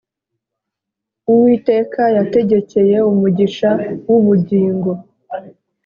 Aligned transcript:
Uwiteka 1.31 2.01
yategekeye 2.17 2.97
umugisha 3.11 3.69
wu 4.07 4.19
bugingo. 4.25 4.91